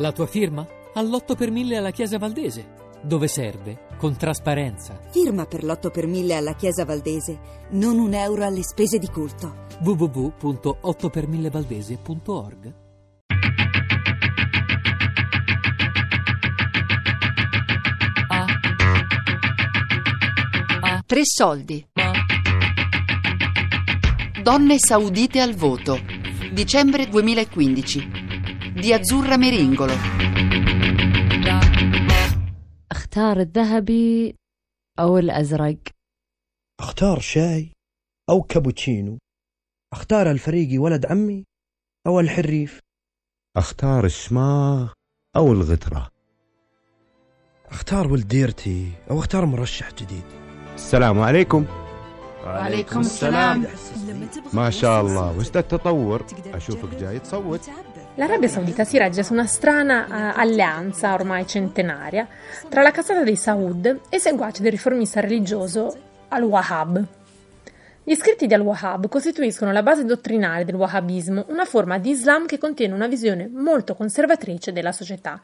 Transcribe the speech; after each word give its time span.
La 0.00 0.12
tua 0.12 0.26
firma? 0.26 0.66
All'8 0.94 1.36
per 1.36 1.50
1000 1.50 1.76
alla 1.76 1.90
Chiesa 1.90 2.16
Valdese. 2.16 2.78
Dove 3.02 3.28
serve? 3.28 3.88
Con 3.98 4.16
trasparenza. 4.16 4.98
Firma 5.10 5.44
per 5.44 5.62
l'8 5.62 5.90
per 5.90 6.06
1000 6.06 6.34
alla 6.34 6.54
Chiesa 6.54 6.86
Valdese. 6.86 7.38
Non 7.72 7.98
un 7.98 8.14
euro 8.14 8.46
alle 8.46 8.62
spese 8.62 8.96
di 8.96 9.08
culto. 9.08 9.66
www.8per1000valdese.org 9.82 12.74
Tre 21.04 21.20
soldi. 21.24 21.86
Donne 24.42 24.76
saudite 24.78 25.40
al 25.40 25.54
voto. 25.54 25.98
Dicembre 26.52 27.06
2015. 27.06 28.19
Di 28.80 28.94
Azzurra 28.94 29.36
Meringolo. 29.36 29.92
أختار 32.90 33.40
الذهبي 33.40 34.34
أو 34.98 35.18
الأزرق. 35.18 35.78
أختار 36.80 37.20
شاي 37.20 37.72
أو 38.30 38.42
كابوتشينو. 38.42 39.18
أختار 39.92 40.30
الفريقي 40.30 40.78
ولد 40.78 41.06
عمي 41.06 41.44
أو 42.06 42.20
الحريف. 42.20 42.80
أختار 43.56 44.04
الشماغ 44.04 44.92
أو 45.36 45.52
الغترة. 45.52 46.08
أختار 47.70 48.12
ولد 48.12 48.28
ديرتي 48.28 48.92
أو 49.10 49.18
أختار 49.18 49.46
مرشح 49.46 49.92
جديد. 49.92 50.24
السلام 50.74 51.20
عليكم. 51.20 51.66
وعليكم 52.44 53.00
السلام. 53.00 53.66
ما 54.52 54.70
شاء 54.70 55.00
الله. 55.00 55.38
وش 55.38 55.46
التطور 55.56 56.26
أشوفك 56.54 56.94
جاي 56.94 57.18
تصوت. 57.18 57.70
L'Arabia 58.20 58.48
Saudita 58.48 58.84
si 58.84 58.98
regge 58.98 59.22
su 59.22 59.32
una 59.32 59.46
strana 59.46 60.04
eh, 60.04 60.40
alleanza 60.40 61.14
ormai 61.14 61.46
centenaria 61.46 62.28
tra 62.68 62.82
la 62.82 62.90
casata 62.90 63.22
dei 63.22 63.34
Saud 63.34 64.00
e 64.10 64.18
seguaci 64.18 64.60
del 64.60 64.72
riformista 64.72 65.20
religioso 65.20 65.96
Al-Wahhab. 66.28 67.02
Gli 68.04 68.14
scritti 68.14 68.46
di 68.46 68.52
Al-Wahhab 68.52 69.08
costituiscono 69.08 69.72
la 69.72 69.82
base 69.82 70.04
dottrinale 70.04 70.66
del 70.66 70.74
Wahhabismo, 70.74 71.46
una 71.48 71.64
forma 71.64 71.96
di 71.96 72.10
Islam 72.10 72.44
che 72.44 72.58
contiene 72.58 72.92
una 72.92 73.06
visione 73.06 73.48
molto 73.50 73.94
conservatrice 73.94 74.70
della 74.70 74.92
società. 74.92 75.40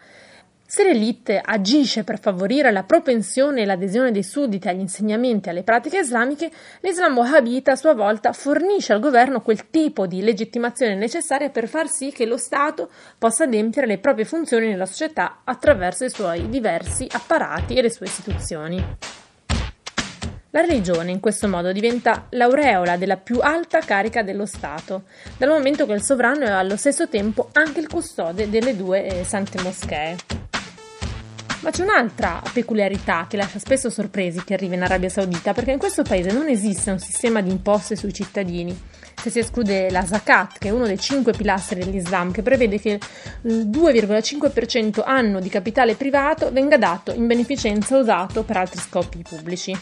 Se 0.69 0.83
l'elite 0.83 1.41
agisce 1.43 2.03
per 2.03 2.19
favorire 2.19 2.73
la 2.73 2.83
propensione 2.83 3.63
e 3.63 3.65
l'adesione 3.65 4.11
dei 4.11 4.25
sudditi 4.25 4.67
agli 4.67 4.81
insegnamenti 4.81 5.47
e 5.47 5.53
alle 5.53 5.63
pratiche 5.63 6.01
islamiche, 6.01 6.51
l'Islam 6.81 7.17
wahhabita 7.17 7.71
a 7.71 7.77
sua 7.77 7.95
volta 7.95 8.33
fornisce 8.33 8.93
al 8.93 8.99
governo 8.99 9.43
quel 9.43 9.71
tipo 9.71 10.09
di 10.09 10.23
legittimazione 10.23 10.97
necessaria 10.97 11.51
per 11.51 11.69
far 11.69 11.89
sì 11.89 12.11
che 12.11 12.27
lo 12.27 12.37
Stato 12.37 12.91
possa 13.17 13.45
adempiere 13.45 13.87
le 13.87 13.99
proprie 13.99 14.25
funzioni 14.25 14.67
nella 14.67 14.87
società 14.87 15.43
attraverso 15.45 16.05
i 16.05 16.11
suoi 16.11 16.49
diversi 16.49 17.07
apparati 17.13 17.75
e 17.75 17.83
le 17.83 17.91
sue 17.91 18.07
istituzioni. 18.07 18.85
La 20.51 20.63
religione 20.63 21.13
in 21.13 21.21
questo 21.21 21.47
modo 21.47 21.71
diventa 21.71 22.27
l'aureola 22.31 22.97
della 22.97 23.19
più 23.19 23.39
alta 23.39 23.79
carica 23.79 24.25
dello 24.25 24.47
Stato, 24.47 25.05
dal 25.37 25.51
momento 25.51 25.87
che 25.87 25.93
il 25.93 26.03
sovrano 26.03 26.41
è 26.41 26.51
allo 26.51 26.77
stesso 26.77 27.09
tempo 27.09 27.51
anche 27.53 27.79
il 27.79 27.89
custode 27.89 28.51
delle 28.51 28.75
due 28.75 29.07
eh, 29.07 29.25
sante 29.25 29.63
moschee. 29.63 30.36
Ma 31.67 31.73
c'è 31.73 31.83
un'altra 31.83 32.41
peculiarità 32.53 33.27
che 33.29 33.37
lascia 33.37 33.59
spesso 33.59 33.91
sorpresi 33.91 34.45
chi 34.45 34.53
arriva 34.53 34.77
in 34.77 34.85
Arabia 34.85 35.09
Saudita, 35.09 35.53
perché 35.53 35.73
in 35.73 35.79
questo 35.79 36.05
paese 36.05 36.31
non 36.31 36.47
esiste 36.47 36.93
un 36.93 37.01
sistema 37.01 37.41
di 37.41 37.51
imposte 37.51 37.97
sui 37.97 38.13
cittadini. 38.13 38.73
Se 39.21 39.31
si 39.31 39.41
esclude 39.41 39.91
la 39.91 40.07
zakat, 40.07 40.59
che 40.59 40.69
è 40.69 40.71
uno 40.71 40.87
dei 40.87 41.01
cinque 41.01 41.33
pilastri 41.33 41.81
dell'Islam, 41.81 42.31
che 42.31 42.43
prevede 42.43 42.79
che 42.79 43.01
il 43.43 43.67
2,5% 43.67 45.03
anno 45.05 45.41
di 45.41 45.49
capitale 45.49 45.97
privato 45.97 46.53
venga 46.53 46.79
dato 46.79 47.13
in 47.13 47.27
beneficenza 47.27 47.99
usato 47.99 48.45
per 48.45 48.59
altri 48.59 48.79
scopi 48.79 49.25
pubblici. 49.29 49.77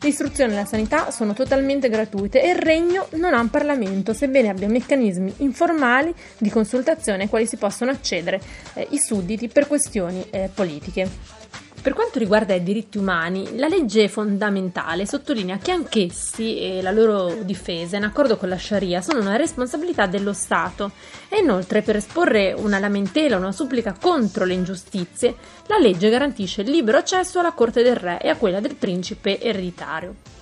L'istruzione 0.00 0.52
e 0.52 0.54
la 0.54 0.64
sanità 0.64 1.10
sono 1.10 1.32
totalmente 1.32 1.88
gratuite 1.88 2.40
e 2.40 2.50
il 2.50 2.56
regno 2.56 3.08
non 3.14 3.34
ha 3.34 3.40
un 3.40 3.50
Parlamento, 3.50 4.12
sebbene 4.12 4.48
abbia 4.48 4.68
meccanismi 4.68 5.34
informali 5.38 6.14
di 6.38 6.50
consultazione 6.50 7.24
ai 7.24 7.28
quali 7.28 7.46
si 7.46 7.56
possono 7.56 7.90
accedere 7.90 8.40
eh, 8.74 8.86
i 8.90 8.98
sudditi 8.98 9.48
per 9.48 9.66
questioni 9.66 10.24
eh, 10.30 10.48
politiche. 10.54 11.47
Per 11.80 11.94
quanto 11.94 12.18
riguarda 12.18 12.54
i 12.54 12.62
diritti 12.62 12.98
umani, 12.98 13.56
la 13.56 13.68
legge 13.68 14.08
fondamentale 14.08 15.06
sottolinea 15.06 15.58
che 15.58 15.70
anch'essi 15.70 16.58
e 16.58 16.82
la 16.82 16.90
loro 16.90 17.38
difesa, 17.44 17.96
in 17.96 18.02
accordo 18.02 18.36
con 18.36 18.48
la 18.48 18.58
Sharia, 18.58 19.00
sono 19.00 19.20
una 19.20 19.36
responsabilità 19.36 20.06
dello 20.06 20.32
Stato 20.32 20.90
e 21.28 21.38
inoltre 21.38 21.82
per 21.82 21.96
esporre 21.96 22.52
una 22.52 22.80
lamentela 22.80 23.36
o 23.36 23.38
una 23.38 23.52
supplica 23.52 23.96
contro 23.98 24.44
le 24.44 24.54
ingiustizie, 24.54 25.36
la 25.68 25.78
legge 25.78 26.10
garantisce 26.10 26.62
il 26.62 26.70
libero 26.70 26.98
accesso 26.98 27.38
alla 27.38 27.52
corte 27.52 27.82
del 27.82 27.96
re 27.96 28.18
e 28.20 28.28
a 28.28 28.36
quella 28.36 28.60
del 28.60 28.74
principe 28.74 29.40
ereditario. 29.40 30.37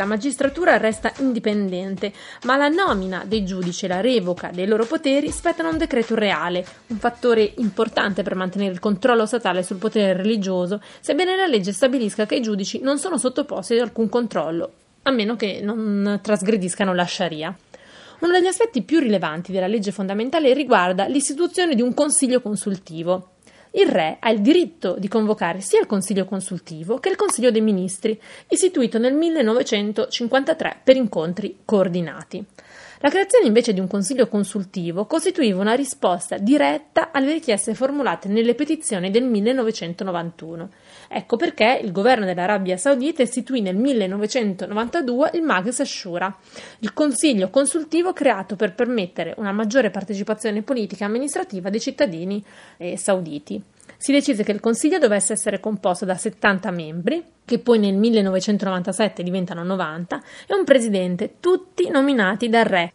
La 0.00 0.06
magistratura 0.06 0.78
resta 0.78 1.12
indipendente, 1.18 2.10
ma 2.44 2.56
la 2.56 2.68
nomina 2.68 3.22
dei 3.26 3.44
giudici 3.44 3.84
e 3.84 3.88
la 3.88 4.00
revoca 4.00 4.48
dei 4.50 4.66
loro 4.66 4.86
poteri 4.86 5.28
spettano 5.28 5.68
un 5.68 5.76
decreto 5.76 6.14
reale, 6.14 6.64
un 6.86 6.96
fattore 6.96 7.52
importante 7.58 8.22
per 8.22 8.34
mantenere 8.34 8.72
il 8.72 8.78
controllo 8.78 9.26
statale 9.26 9.62
sul 9.62 9.76
potere 9.76 10.14
religioso, 10.14 10.80
sebbene 11.00 11.36
la 11.36 11.44
legge 11.44 11.72
stabilisca 11.72 12.24
che 12.24 12.36
i 12.36 12.40
giudici 12.40 12.80
non 12.80 12.98
sono 12.98 13.18
sottoposti 13.18 13.74
ad 13.74 13.80
alcun 13.80 14.08
controllo, 14.08 14.72
a 15.02 15.10
meno 15.10 15.36
che 15.36 15.60
non 15.62 16.18
trasgrediscano 16.22 16.94
la 16.94 17.06
Sharia. 17.06 17.54
Uno 18.20 18.32
degli 18.32 18.46
aspetti 18.46 18.80
più 18.80 19.00
rilevanti 19.00 19.52
della 19.52 19.66
legge 19.66 19.92
fondamentale 19.92 20.54
riguarda 20.54 21.08
l'istituzione 21.08 21.74
di 21.74 21.82
un 21.82 21.92
consiglio 21.92 22.40
consultivo. 22.40 23.32
Il 23.72 23.86
re 23.86 24.16
ha 24.18 24.30
il 24.30 24.40
diritto 24.40 24.96
di 24.98 25.06
convocare 25.06 25.60
sia 25.60 25.80
il 25.80 25.86
Consiglio 25.86 26.24
consultivo 26.24 26.98
che 26.98 27.08
il 27.08 27.16
Consiglio 27.16 27.52
dei 27.52 27.60
ministri, 27.60 28.20
istituito 28.48 28.98
nel 28.98 29.14
1953 29.14 30.80
per 30.82 30.96
incontri 30.96 31.58
coordinati. 31.64 32.44
La 33.02 33.08
creazione 33.08 33.46
invece 33.46 33.72
di 33.72 33.80
un 33.80 33.86
consiglio 33.86 34.28
consultivo 34.28 35.06
costituiva 35.06 35.58
una 35.58 35.72
risposta 35.72 36.36
diretta 36.36 37.10
alle 37.12 37.32
richieste 37.32 37.74
formulate 37.74 38.28
nelle 38.28 38.54
petizioni 38.54 39.10
del 39.10 39.24
1991. 39.24 40.68
Ecco 41.12 41.34
perché 41.34 41.80
il 41.82 41.90
governo 41.90 42.24
dell'Arabia 42.24 42.76
Saudita 42.76 43.20
istituì 43.22 43.60
nel 43.60 43.74
1992 43.74 45.30
il 45.34 45.42
Majlis 45.42 45.80
Ashura, 45.80 46.32
il 46.78 46.92
consiglio 46.92 47.50
consultivo 47.50 48.12
creato 48.12 48.54
per 48.54 48.76
permettere 48.76 49.34
una 49.38 49.50
maggiore 49.50 49.90
partecipazione 49.90 50.62
politica 50.62 51.02
e 51.02 51.08
amministrativa 51.08 51.68
dei 51.68 51.80
cittadini 51.80 52.40
eh, 52.76 52.96
sauditi. 52.96 53.60
Si 53.96 54.12
decise 54.12 54.44
che 54.44 54.52
il 54.52 54.60
consiglio 54.60 54.98
dovesse 54.98 55.32
essere 55.32 55.58
composto 55.58 56.04
da 56.04 56.14
70 56.14 56.70
membri, 56.70 57.24
che 57.44 57.58
poi 57.58 57.80
nel 57.80 57.96
1997 57.96 59.24
diventano 59.24 59.64
90, 59.64 60.22
e 60.46 60.54
un 60.54 60.62
presidente, 60.62 61.34
tutti 61.40 61.90
nominati 61.90 62.48
dal 62.48 62.64
re. 62.66 62.92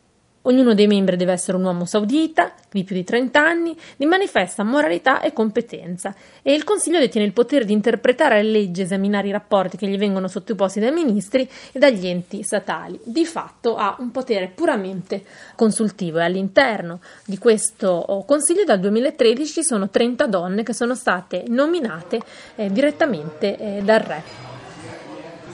Ognuno 0.48 0.76
dei 0.76 0.86
membri 0.86 1.16
deve 1.16 1.32
essere 1.32 1.58
un 1.58 1.64
uomo 1.64 1.86
saudita, 1.86 2.54
di 2.72 2.84
più 2.84 2.96
di 2.96 3.04
30 3.04 3.40
anni, 3.40 3.76
di 3.96 4.06
manifesta 4.06 4.64
moralità 4.64 5.20
e 5.22 5.34
competenza, 5.34 6.14
e 6.44 6.54
il 6.54 6.64
Consiglio 6.64 7.00
detiene 7.00 7.26
il 7.26 7.34
potere 7.34 7.66
di 7.66 7.74
interpretare 7.74 8.44
le 8.44 8.52
leggi 8.52 8.82
esaminare 8.82 9.28
i 9.28 9.32
rapporti 9.32 9.76
che 9.76 9.88
gli 9.88 9.98
vengono 9.98 10.28
sottoposti 10.28 10.80
dai 10.80 10.92
ministri 10.92 11.50
e 11.72 11.80
dagli 11.80 12.06
enti 12.06 12.44
statali. 12.44 13.00
Di 13.04 13.26
fatto 13.26 13.76
ha 13.76 13.96
un 13.98 14.12
potere 14.12 14.52
puramente 14.54 15.24
consultivo 15.56 16.20
e 16.20 16.24
all'interno 16.24 17.00
di 17.26 17.40
questo 17.40 18.24
Consiglio 18.28 18.64
dal 18.66 18.80
2013 18.80 19.52
ci 19.52 19.64
sono 19.64 19.90
30 19.90 20.28
donne 20.28 20.62
che 20.62 20.74
sono 20.74 20.94
state 20.94 21.46
nominate 21.48 22.20
eh, 22.56 22.72
direttamente 22.72 23.58
eh, 23.58 23.82
dal 23.82 24.00
Re. 24.00 24.24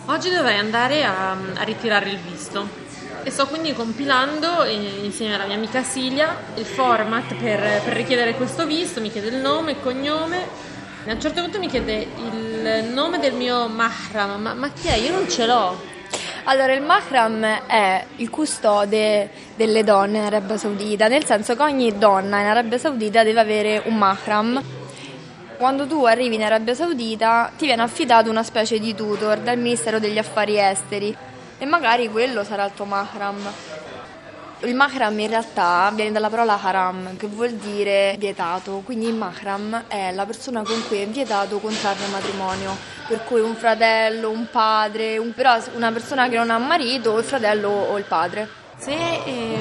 Oggi 0.07 0.29
dovrei 0.29 0.57
andare 0.57 1.05
a, 1.05 1.31
a 1.31 1.63
ritirare 1.63 2.09
il 2.09 2.17
visto 2.17 2.80
e 3.23 3.29
sto 3.29 3.47
quindi 3.47 3.73
compilando 3.73 4.63
insieme 4.65 5.35
alla 5.35 5.45
mia 5.45 5.55
amica 5.55 5.83
Silvia 5.83 6.35
il 6.55 6.65
format 6.65 7.35
per, 7.35 7.81
per, 7.83 7.93
richiedere 7.93 8.33
questo 8.35 8.65
visto, 8.65 8.99
mi 8.99 9.11
chiede 9.11 9.27
il 9.27 9.35
nome, 9.35 9.71
il 9.71 9.77
cognome. 9.81 10.69
A 11.07 11.11
un 11.11 11.21
certo 11.21 11.41
punto 11.41 11.59
mi 11.59 11.67
chiede 11.67 12.07
il 12.15 12.85
nome 12.91 13.19
del 13.19 13.33
mio 13.33 13.67
mahram, 13.67 14.41
ma, 14.41 14.53
ma 14.53 14.69
chi 14.69 14.87
è? 14.87 14.95
Io 14.95 15.11
non 15.11 15.29
ce 15.29 15.45
l'ho. 15.45 15.89
Allora, 16.45 16.73
il 16.73 16.81
mahram 16.81 17.43
è 17.67 18.05
il 18.17 18.29
custode 18.29 19.29
delle 19.55 19.83
donne 19.83 20.17
in 20.17 20.23
Arabia 20.23 20.57
Saudita, 20.57 21.07
nel 21.07 21.25
senso 21.25 21.55
che 21.55 21.61
ogni 21.61 21.97
donna 21.97 22.39
in 22.39 22.47
Arabia 22.47 22.77
Saudita 22.77 23.23
deve 23.23 23.39
avere 23.39 23.81
un 23.85 23.97
mahram. 23.97 24.61
Quando 25.57 25.85
tu 25.85 26.05
arrivi 26.05 26.35
in 26.35 26.43
Arabia 26.43 26.73
Saudita 26.73 27.51
ti 27.55 27.65
viene 27.65 27.83
affidato 27.83 28.29
una 28.29 28.43
specie 28.43 28.79
di 28.79 28.95
tutor 28.95 29.39
dal 29.39 29.57
Ministero 29.57 29.99
degli 29.99 30.17
Affari 30.17 30.57
Esteri 30.57 31.15
e 31.61 31.65
magari 31.67 32.09
quello 32.09 32.43
sarà 32.43 32.65
il 32.65 32.71
tuo 32.73 32.85
mahram. 32.85 33.37
Il 34.61 34.73
mahram 34.73 35.19
in 35.19 35.27
realtà 35.27 35.91
viene 35.93 36.11
dalla 36.11 36.27
parola 36.27 36.59
haram, 36.59 37.15
che 37.17 37.27
vuol 37.27 37.51
dire 37.51 38.15
vietato, 38.17 38.81
quindi 38.83 39.05
il 39.05 39.13
mahram 39.13 39.83
è 39.87 40.11
la 40.11 40.25
persona 40.25 40.63
con 40.63 40.83
cui 40.87 41.01
è 41.01 41.07
vietato 41.07 41.59
contrarre 41.59 42.07
matrimonio, 42.07 42.75
per 43.07 43.23
cui 43.25 43.41
un 43.41 43.53
fratello, 43.53 44.31
un 44.31 44.47
padre, 44.49 45.19
un, 45.19 45.35
però 45.35 45.55
una 45.75 45.91
persona 45.91 46.27
che 46.29 46.37
non 46.37 46.49
ha 46.49 46.57
marito, 46.57 47.11
o 47.11 47.19
il 47.19 47.25
fratello 47.25 47.69
o 47.69 47.95
il 47.99 48.05
padre. 48.05 48.60
Se 48.81 48.91
eh, 48.95 49.59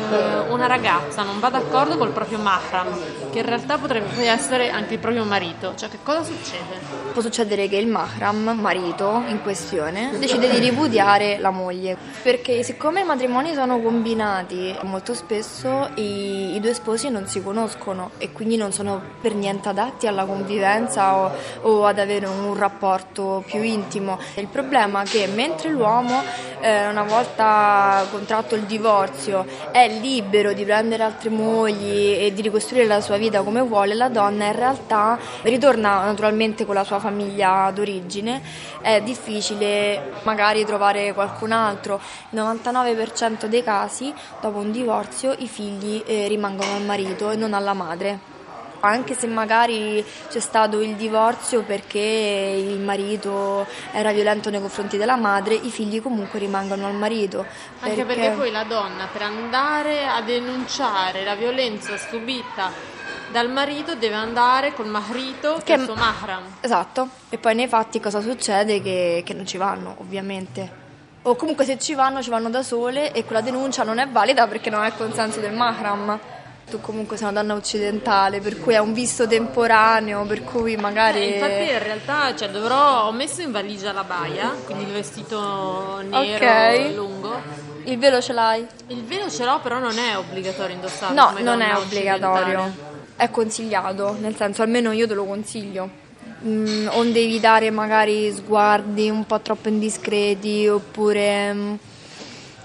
una 0.49 0.67
ragazza 0.67 1.23
non 1.23 1.41
va 1.41 1.51
d'accordo 1.51 1.99
col 1.99 2.09
proprio 2.09 2.39
mahram, 2.39 2.89
che 3.31 3.41
in 3.41 3.45
realtà 3.45 3.77
potrebbe 3.77 4.27
essere 4.27 4.71
anche 4.71 4.95
il 4.95 4.99
proprio 4.99 5.25
marito, 5.25 5.75
cioè 5.77 5.91
che 5.91 5.99
cosa 6.03 6.23
succede? 6.23 6.79
Può 7.13 7.21
succedere 7.21 7.69
che 7.69 7.77
il 7.77 7.87
mahram, 7.87 8.57
marito 8.59 9.23
in 9.27 9.43
questione, 9.43 10.13
decide 10.19 10.49
di 10.49 10.59
ripudiare 10.59 11.37
la 11.39 11.51
moglie, 11.51 11.99
perché 12.23 12.63
siccome 12.63 13.01
i 13.01 13.05
matrimoni 13.05 13.53
sono 13.53 13.79
combinati, 13.83 14.75
molto 14.85 15.13
spesso 15.13 15.91
i, 15.97 16.55
i 16.55 16.61
due 16.61 16.73
sposi 16.73 17.11
non 17.11 17.27
si 17.27 17.43
conoscono 17.43 18.13
e 18.17 18.33
quindi 18.33 18.57
non 18.57 18.73
sono 18.73 19.03
per 19.21 19.35
niente 19.35 19.69
adatti 19.69 20.07
alla 20.07 20.25
convivenza 20.25 21.19
o, 21.19 21.31
o 21.61 21.85
ad 21.85 21.99
avere 21.99 22.25
un 22.25 22.57
rapporto 22.57 23.45
più 23.47 23.61
intimo. 23.61 24.19
Il 24.37 24.47
problema 24.47 25.03
è 25.03 25.05
che 25.05 25.27
mentre 25.27 25.69
l'uomo, 25.69 26.23
eh, 26.61 26.89
una 26.89 27.03
volta 27.03 28.07
contratto 28.11 28.55
il 28.55 28.63
divorzio, 28.63 29.09
divorzio 29.11 29.47
è 29.73 29.89
libero 29.89 30.53
di 30.53 30.65
prendere 30.65 31.03
altre 31.03 31.31
mogli 31.31 32.15
e 32.19 32.33
di 32.33 32.43
ricostruire 32.43 32.87
la 32.87 33.01
sua 33.01 33.17
vita 33.17 33.43
come 33.43 33.61
vuole, 33.61 33.95
la 33.95 34.09
donna 34.09 34.47
in 34.47 34.57
realtà 34.57 35.19
ritorna 35.43 36.05
naturalmente 36.05 36.65
con 36.65 36.75
la 36.75 36.85
sua 36.85 36.99
famiglia 36.99 37.71
d'origine, 37.75 38.41
è 38.81 39.03
difficile 39.03 40.13
magari 40.23 40.65
trovare 40.65 41.13
qualcun 41.13 41.53
altro. 41.53 42.01
Il 42.31 42.41
99% 42.41 43.47
dei 43.47 43.63
casi, 43.63 44.13
dopo 44.41 44.59
un 44.59 44.71
divorzio, 44.71 45.35
i 45.39 45.49
figli 45.49 46.03
eh, 46.07 46.29
rimangono 46.29 46.75
al 46.75 46.83
marito 46.83 47.31
e 47.31 47.37
non 47.37 47.53
alla 47.53 47.75
madre 47.75 48.30
anche 48.81 49.15
se 49.15 49.27
magari 49.27 50.05
c'è 50.29 50.41
stato 50.41 50.81
il 50.81 50.95
divorzio 50.95 51.63
perché 51.63 51.99
il 51.99 52.79
marito 52.79 53.67
era 53.93 54.13
violento 54.13 54.51
nei 54.51 54.61
confronti 54.61 54.97
della 54.97 55.17
madre, 55.17 55.55
i 55.55 55.71
figli 55.71 56.01
comunque 56.03 56.39
rimangono 56.39 56.87
al 56.87 56.95
marito. 56.95 57.45
Anche 57.81 58.05
perché, 58.05 58.21
perché 58.21 58.37
poi 58.37 58.51
la 58.51 58.65
donna 58.65 59.07
per 59.13 59.23
andare 59.23 60.07
a 60.07 60.21
denunciare 60.23 61.25
la 61.25 61.35
violenza 61.35 61.97
subita 61.97 62.71
dal 63.31 63.51
marito 63.51 63.95
deve 63.95 64.17
andare 64.17 64.75
col 64.75 64.89
marito 64.89 65.61
che 65.65 65.75
è 65.75 65.79
il 65.79 65.85
suo 65.85 65.95
mahram. 65.95 66.43
Esatto, 66.61 67.09
e 67.29 67.39
poi 67.39 67.55
nei 67.55 67.69
fatti 67.69 68.01
cosa 68.01 68.21
succede? 68.21 68.83
Che, 68.83 69.23
che 69.25 69.35
non 69.35 69.47
ci 69.47 69.57
vanno 69.57 69.95
ovviamente. 69.99 70.79
O 71.23 71.37
comunque 71.37 71.65
se 71.65 71.79
ci 71.79 71.95
vanno 71.95 72.23
ci 72.23 72.31
vanno 72.31 72.49
da 72.49 72.63
sole 72.63 73.13
e 73.13 73.25
quella 73.25 73.43
denuncia 73.43 73.83
non 73.83 73.99
è 73.99 74.09
valida 74.09 74.49
perché 74.49 74.71
non 74.71 74.83
ha 74.83 74.87
il 74.87 74.97
consenso 74.97 75.39
del 75.39 75.53
mahram 75.53 76.19
tu 76.71 76.81
comunque 76.81 77.17
sei 77.17 77.29
una 77.29 77.41
donna 77.41 77.55
occidentale, 77.55 78.41
per 78.41 78.59
cui 78.59 78.75
è 78.75 78.79
un 78.79 78.95
visto 78.95 79.27
temporaneo, 79.27 80.25
per 80.25 80.45
cui 80.45 80.77
magari... 80.77 81.21
Eh, 81.21 81.35
infatti 81.35 81.73
in 81.73 81.83
realtà 81.83 82.35
cioè, 82.35 82.49
dovrò, 82.49 83.07
ho 83.07 83.13
messo 83.13 83.43
in 83.43 83.51
valigia 83.51 83.93
la 83.93 84.05
baia, 84.05 84.55
quindi 84.65 84.85
il 84.85 84.93
vestito 84.93 86.01
nero 86.03 86.37
okay. 86.37 86.95
lungo. 86.95 87.39
Il 87.85 87.99
velo 87.99 88.21
ce 88.21 88.33
l'hai? 88.33 88.67
Il 88.87 89.05
velo 89.05 89.29
ce 89.29 89.45
l'ho, 89.45 89.59
però 89.61 89.79
non 89.79 89.99
è 89.99 90.17
obbligatorio 90.17 90.75
indossarlo. 90.75 91.21
No, 91.21 91.35
non 91.41 91.61
è 91.61 91.77
obbligatorio. 91.77 92.89
È 93.17 93.29
consigliato, 93.31 94.17
nel 94.19 94.37
senso 94.37 94.63
almeno 94.63 94.93
io 94.93 95.07
te 95.07 95.15
lo 95.15 95.25
consiglio. 95.25 96.09
Mm, 96.43 96.89
onde 96.93 97.21
evitare 97.21 97.71
magari 97.71 98.33
sguardi 98.33 99.11
un 99.11 99.27
po' 99.27 99.41
troppo 99.41 99.69
indiscreti 99.69 100.67
oppure 100.67 101.53
mm, 101.53 101.75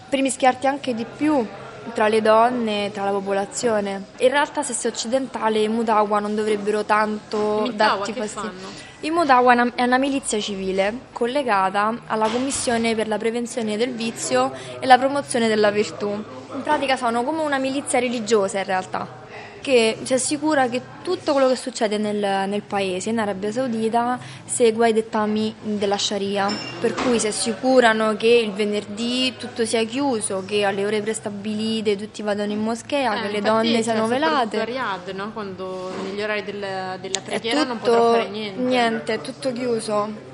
per 0.08 0.22
mischiarti 0.22 0.66
anche 0.66 0.94
di 0.94 1.06
più 1.06 1.46
tra 1.94 2.08
le 2.08 2.22
donne, 2.22 2.92
tra 2.92 3.04
la 3.04 3.12
popolazione. 3.12 4.06
In 4.18 4.30
realtà 4.30 4.64
se 4.64 4.74
sei 4.74 4.92
occidentale 4.92 5.60
i 5.60 5.68
Mutawa 5.68 6.20
non 6.20 6.36
dovrebbero 6.36 6.84
tanto 6.84 7.70
darti 7.74 8.14
fastidio. 8.14 8.94
I 9.02 9.12
Mutawa 9.12 9.72
è 9.76 9.84
una 9.84 9.98
milizia 9.98 10.40
civile 10.40 11.00
collegata 11.12 12.02
alla 12.08 12.28
Commissione 12.28 12.96
per 12.96 13.08
la 13.08 13.18
prevenzione 13.18 13.78
del 13.78 13.94
vizio 13.94 14.52
e 14.80 14.86
la 14.86 14.98
promozione 14.98 15.48
della 15.48 15.70
virtù. 15.70 16.10
In 16.10 16.62
pratica 16.64 16.96
sono 16.96 17.24
come 17.24 17.42
una 17.42 17.58
milizia 17.58 18.00
religiosa 18.00 18.60
in 18.60 18.66
realtà 18.66 19.24
che 19.66 19.98
si 20.04 20.14
assicura 20.14 20.70
che 20.70 20.80
tutto 21.02 21.32
quello 21.32 21.48
che 21.48 21.56
succede 21.56 21.98
nel, 21.98 22.48
nel, 22.48 22.62
paese, 22.62 23.10
in 23.10 23.18
Arabia 23.18 23.52
Saudita, 23.52 24.20
segua 24.46 24.86
i 24.86 24.94
dettami 24.94 25.56
della 25.60 25.98
Sharia, 25.98 26.48
per 26.80 26.94
cui 26.94 27.20
si 27.20 27.26
assicurano 27.26 28.16
che 28.16 28.28
il 28.28 28.52
venerdì 28.52 29.34
tutto 29.40 29.66
sia 29.66 29.84
chiuso, 29.86 30.44
che 30.46 30.66
alle 30.66 30.86
ore 30.86 31.02
prestabilite 31.02 31.96
tutti 31.96 32.22
vadano 32.22 32.52
in 32.52 32.60
moschea, 32.60 33.18
eh, 33.18 33.22
che 33.24 33.32
le 33.32 33.42
donne 33.42 33.82
siano 33.82 34.06
velate. 34.06 34.64
Riyadh, 34.64 35.10
no? 35.16 35.32
quando 35.34 35.92
negli 36.04 36.22
orari 36.22 36.44
del, 36.44 37.00
della 37.02 37.22
preghiera 37.24 37.62
tutto, 37.62 37.68
non 37.68 37.80
potrà 37.80 38.02
fare 38.12 38.30
niente. 38.30 38.62
Niente, 38.62 39.14
è 39.16 39.22
tutto 39.22 39.52
chiuso. 39.52 40.34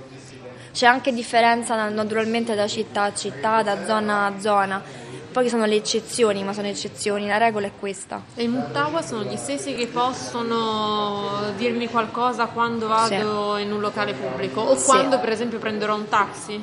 C'è 0.73 0.87
anche 0.87 1.13
differenza 1.13 1.87
naturalmente 1.87 2.53
da 2.53 2.67
città 2.67 3.03
a 3.03 3.13
città, 3.13 3.63
da 3.63 3.85
zona 3.85 4.25
a 4.25 4.39
zona 4.41 5.09
poi 5.31 5.49
sono 5.49 5.65
le 5.65 5.75
eccezioni, 5.75 6.43
ma 6.43 6.53
sono 6.53 6.67
eccezioni, 6.67 7.27
la 7.27 7.37
regola 7.37 7.67
è 7.67 7.71
questa. 7.79 8.21
E 8.35 8.43
i 8.43 8.47
Mutawa 8.47 9.01
sono 9.01 9.23
gli 9.23 9.37
stessi 9.37 9.73
che 9.73 9.87
possono 9.87 11.51
dirmi 11.55 11.87
qualcosa 11.87 12.47
quando 12.47 12.87
vado 12.87 13.55
sì. 13.55 13.61
in 13.61 13.71
un 13.71 13.79
locale 13.79 14.13
pubblico 14.13 14.61
o 14.61 14.75
sì. 14.75 14.85
quando 14.85 15.19
per 15.19 15.29
esempio 15.29 15.57
prenderò 15.57 15.95
un 15.95 16.07
taxi? 16.09 16.61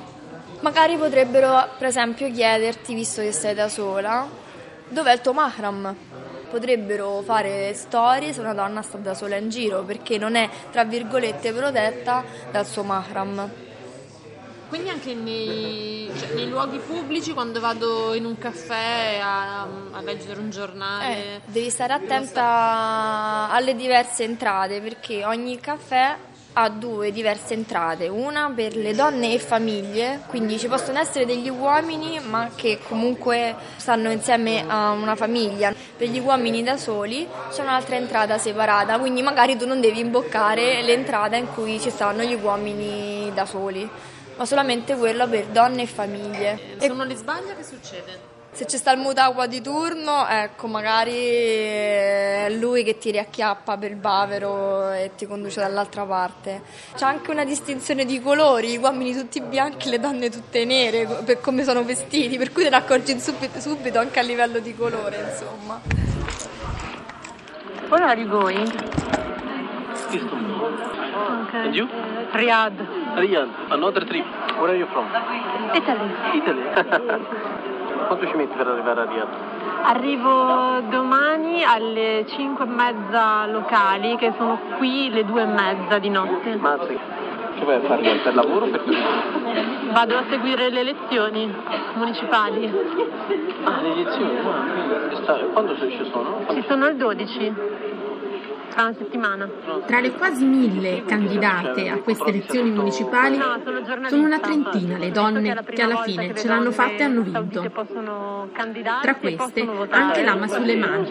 Magari 0.60 0.96
potrebbero 0.96 1.68
per 1.78 1.86
esempio 1.88 2.30
chiederti, 2.30 2.94
visto 2.94 3.22
che 3.22 3.32
sei 3.32 3.54
da 3.54 3.68
sola, 3.68 4.28
dov'è 4.88 5.12
il 5.12 5.20
tuo 5.20 5.32
mahram? 5.32 5.94
Potrebbero 6.50 7.22
fare 7.22 7.72
storie 7.74 8.32
se 8.32 8.40
una 8.40 8.54
donna 8.54 8.82
sta 8.82 8.98
da 8.98 9.14
sola 9.14 9.36
in 9.36 9.48
giro 9.50 9.82
perché 9.82 10.18
non 10.18 10.34
è, 10.34 10.48
tra 10.70 10.84
virgolette, 10.84 11.52
protetta 11.52 12.24
dal 12.50 12.66
suo 12.66 12.82
mahram. 12.82 13.66
Quindi 14.68 14.90
anche 14.90 15.14
nei, 15.14 16.10
cioè, 16.18 16.34
nei, 16.34 16.48
luoghi 16.48 16.78
pubblici, 16.78 17.32
quando 17.32 17.58
vado 17.58 18.12
in 18.14 18.26
un 18.26 18.36
caffè 18.36 19.18
a, 19.22 19.62
a 19.62 20.00
leggere 20.02 20.38
un 20.40 20.50
giornale. 20.50 21.16
Eh, 21.16 21.40
devi 21.46 21.70
stare 21.70 21.94
attenta 21.94 23.48
alle 23.50 23.74
diverse 23.74 24.24
entrate 24.24 24.80
perché 24.80 25.24
ogni 25.24 25.58
caffè 25.58 26.16
ha 26.60 26.68
due 26.70 27.12
diverse 27.12 27.54
entrate, 27.54 28.08
una 28.08 28.50
per 28.54 28.74
le 28.74 28.92
donne 28.92 29.32
e 29.32 29.38
famiglie, 29.38 30.22
quindi 30.26 30.58
ci 30.58 30.66
possono 30.66 30.98
essere 30.98 31.24
degli 31.24 31.48
uomini 31.48 32.18
ma 32.20 32.50
che 32.54 32.80
comunque 32.88 33.54
stanno 33.76 34.10
insieme 34.10 34.64
a 34.66 34.90
una 34.90 35.14
famiglia. 35.14 35.72
Per 35.96 36.08
gli 36.08 36.18
uomini 36.18 36.64
da 36.64 36.76
soli 36.76 37.26
c'è 37.50 37.62
un'altra 37.62 37.94
entrata 37.94 38.38
separata, 38.38 38.98
quindi 38.98 39.22
magari 39.22 39.56
tu 39.56 39.66
non 39.66 39.80
devi 39.80 40.00
imboccare 40.00 40.82
l'entrata 40.82 41.36
in 41.36 41.46
cui 41.54 41.78
ci 41.78 41.90
stanno 41.90 42.22
gli 42.22 42.34
uomini 42.34 43.30
da 43.32 43.46
soli 43.46 43.88
ma 44.38 44.44
solamente 44.46 44.94
quello 44.94 45.28
per 45.28 45.46
donne 45.46 45.82
e 45.82 45.86
famiglie. 45.86 46.58
Se 46.78 46.86
uno 46.86 47.02
li 47.02 47.16
sbaglia 47.16 47.54
che 47.54 47.64
succede? 47.64 48.36
Se 48.52 48.64
c'è 48.64 48.76
sta 48.76 48.92
il 48.92 48.98
mutagua 48.98 49.46
di 49.46 49.60
turno, 49.60 50.26
ecco, 50.26 50.68
magari 50.68 51.12
è 51.12 52.46
lui 52.50 52.82
che 52.82 52.98
ti 52.98 53.10
riacchiappa 53.10 53.76
per 53.76 53.90
il 53.90 53.96
bavero 53.96 54.90
e 54.92 55.10
ti 55.16 55.26
conduce 55.26 55.60
dall'altra 55.60 56.04
parte. 56.04 56.62
C'è 56.96 57.04
anche 57.04 57.30
una 57.30 57.44
distinzione 57.44 58.04
di 58.04 58.20
colori, 58.20 58.70
gli 58.70 58.76
uomini 58.76 59.12
tutti 59.12 59.40
bianchi, 59.40 59.90
le 59.90 60.00
donne 60.00 60.30
tutte 60.30 60.64
nere, 60.64 61.06
per 61.24 61.40
come 61.40 61.62
sono 61.62 61.84
vestiti, 61.84 62.36
per 62.36 62.50
cui 62.52 62.62
te 62.62 62.70
ne 62.70 62.76
accorgi 62.76 63.20
subito, 63.20 63.60
subito 63.60 63.98
anche 63.98 64.18
a 64.18 64.22
livello 64.22 64.60
di 64.60 64.74
colore, 64.74 65.30
insomma. 65.30 65.80
Where 67.88 68.04
are 68.04 68.20
you 68.20 69.27
Istanbul. 70.12 70.72
Okay. 71.46 71.64
And 71.66 71.74
you? 71.74 71.86
Riyadh. 72.32 72.78
Riyadh, 73.16 73.72
another 73.72 74.04
trip. 74.04 74.24
Where 74.58 74.70
are 74.70 74.76
you 74.76 74.86
from? 74.86 75.06
Italy. 75.74 76.10
Italy. 76.34 76.64
Quanto 78.08 78.26
ci 78.26 78.36
metti 78.36 78.56
per 78.56 78.66
arrivare 78.66 79.00
a 79.00 79.04
Riyadh? 79.04 79.58
Arrivo 79.82 80.80
domani 80.90 81.62
alle 81.64 82.24
5 82.26 82.64
e 82.64 82.68
mezza 82.68 83.46
locali, 83.46 84.16
che 84.16 84.32
sono 84.36 84.58
qui 84.76 85.10
le 85.10 85.24
2 85.24 85.42
e 85.42 85.46
mezza 85.46 85.98
di 85.98 86.08
notte. 86.08 86.56
Mazzi. 86.56 86.98
Che 87.58 87.64
vai 87.64 87.76
a 87.76 87.80
fare 87.80 88.20
per 88.22 88.34
lavoro 88.34 88.66
o 88.66 88.68
per 88.68 88.82
Vado 89.92 90.16
a 90.16 90.24
seguire 90.28 90.70
le 90.70 90.80
elezioni 90.80 91.52
municipali. 91.94 92.72
Ah, 93.64 93.80
le 93.80 93.92
elezioni? 93.92 94.38
Ah, 95.26 95.34
quando 95.52 95.76
ci 95.76 96.08
sono? 96.10 96.44
Ci 96.50 96.64
sono 96.68 96.86
il 96.86 96.96
12 96.96 97.54
tra 98.68 98.92
settimana. 98.92 99.48
Tra 99.86 100.00
le 100.00 100.12
quasi 100.12 100.44
mille 100.44 101.04
candidate 101.04 101.88
a 101.88 101.98
queste 101.98 102.28
elezioni 102.28 102.70
municipali 102.70 103.38
sono 104.06 104.24
una 104.24 104.38
trentina 104.38 104.98
le 104.98 105.10
donne 105.10 105.62
che 105.64 105.82
alla 105.82 106.02
fine 106.02 106.34
ce 106.34 106.48
l'hanno 106.48 106.70
fatta 106.70 106.96
e 106.96 107.02
hanno 107.02 107.22
vinto. 107.22 107.70
Tra 109.02 109.16
queste 109.16 109.68
anche 109.90 110.22
l'ama 110.22 110.46
sulle 110.46 110.76
mani. 110.76 111.06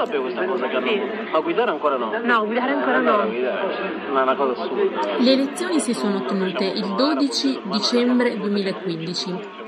Ma 1.32 1.40
guidare 1.40 1.72
ancora 1.72 1.98
no? 1.98 2.12
No, 2.24 2.46
guidare 2.46 2.72
ancora 2.72 3.00
no. 3.00 3.22
è 3.22 4.10
una 4.10 4.36
cosa 4.36 4.62
assurda. 4.62 5.18
Le 5.18 5.32
elezioni 5.32 5.80
si 5.80 5.94
sono 5.94 6.26
tenute 6.26 6.66
il 6.66 6.96
12 6.96 7.62
dicembre 7.64 8.38
2015 8.38 9.66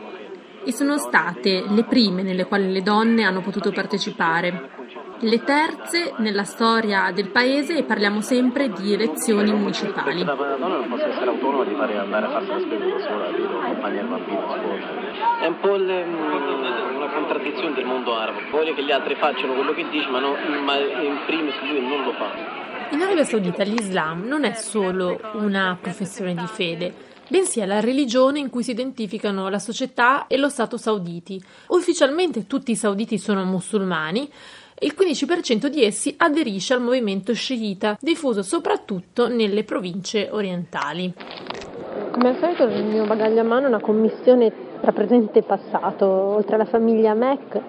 e 0.64 0.72
sono 0.74 0.98
state 0.98 1.64
le 1.68 1.84
prime 1.84 2.22
nelle 2.22 2.46
quali 2.46 2.72
le 2.72 2.82
donne 2.82 3.24
hanno 3.24 3.42
potuto 3.42 3.72
partecipare 3.72 4.79
le 5.22 5.44
terze 5.44 6.14
nella 6.18 6.44
storia 6.44 7.12
del 7.12 7.30
paese 7.30 7.78
e 7.78 7.84
parliamo 7.84 8.22
sempre 8.22 8.70
di 8.70 8.94
elezioni 8.94 9.52
municipali. 9.52 10.24
La 10.24 10.34
donna 10.34 10.68
non 10.68 10.88
può 10.88 10.98
essere 10.98 11.30
autonoma 11.30 11.66
di 11.66 11.76
fare 11.76 11.98
andare 11.98 12.26
a 12.26 12.30
farsi 12.30 12.50
la 12.50 12.60
spesa 12.60 12.86
da 12.86 13.00
sola, 13.00 13.28
accompagnare 13.28 14.02
il 14.02 14.08
bambino 14.08 14.40
a 14.40 14.58
scuola. 14.60 15.42
È 15.42 15.46
un 15.48 15.60
po' 15.60 15.76
le, 15.76 16.04
una 16.04 17.10
contraddizione 17.14 17.74
del 17.74 17.86
mondo 17.86 18.16
arabo. 18.16 18.40
Voglio 18.52 18.74
che 18.74 18.84
gli 18.84 18.92
altri 18.92 19.16
facciano 19.16 19.54
quello 19.54 19.74
che 19.74 19.88
dice, 19.90 20.08
ma, 20.10 20.20
no, 20.20 20.36
ma 20.64 20.78
in 20.78 21.18
primis 21.26 21.60
lui 21.62 21.82
non 21.82 22.04
lo 22.04 22.14
fa. 22.14 22.68
In 22.92 23.02
Arabia 23.02 23.24
Saudita 23.24 23.64
l'Islam 23.64 24.26
non 24.26 24.46
è 24.46 24.54
solo 24.54 25.20
una 25.34 25.78
professione 25.80 26.34
di 26.34 26.48
fede, 26.48 26.94
bensì 27.28 27.60
è 27.60 27.66
la 27.66 27.80
religione 27.80 28.40
in 28.40 28.50
cui 28.50 28.64
si 28.64 28.72
identificano 28.72 29.48
la 29.50 29.60
società 29.60 30.26
e 30.28 30.38
lo 30.38 30.50
Stato 30.50 30.78
sauditi. 30.78 31.40
Ufficialmente 31.68 32.48
tutti 32.48 32.72
i 32.72 32.76
sauditi 32.76 33.20
sono 33.20 33.44
musulmani, 33.44 34.28
il 34.82 34.96
15% 34.98 35.68
di 35.68 35.84
essi 35.84 36.14
aderisce 36.18 36.74
al 36.74 36.82
movimento 36.82 37.34
sciita, 37.34 37.98
diffuso 38.00 38.44
soprattutto 38.44 39.28
nelle 39.28 39.64
province 39.64 40.30
orientali. 40.32 41.14
Come 42.12 42.30
al 42.30 42.38
solito 42.40 42.68
nel 42.68 42.86
mio 42.86 43.06
bagaglio 43.06 43.42
a 43.42 43.44
mano 43.44 43.68
una 43.68 43.80
commissione 43.80 44.52
tra 44.82 44.92
presente 44.92 45.40
e 45.40 45.44
passato, 45.44 46.06
oltre 46.06 46.56
alla 46.56 46.66
famiglia 46.66 47.14
Mac 47.14 47.60